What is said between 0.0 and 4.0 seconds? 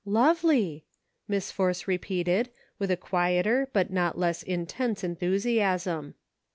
"Lovely!" Miss Force repeated, with a quieter but